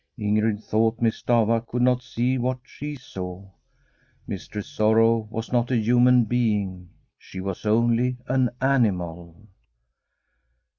[0.17, 3.51] Ing^d thought Miss Stafva could not see what she saw:
[4.25, 6.89] Mistress Sorrow was not a human being;
[7.19, 9.47] she was only an animal.